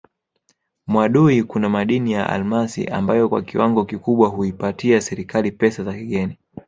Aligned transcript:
Mwadui 0.87 1.43
kuna 1.43 1.69
madini 1.69 2.11
ya 2.11 2.29
almasi 2.29 2.85
ambayo 2.85 3.29
kwa 3.29 3.41
kiwango 3.41 3.85
kikubwa 3.85 4.29
huipatia 4.29 5.01
serikali 5.01 5.51
pesa 5.51 5.83
za 5.83 5.93
kigeni 5.93 6.37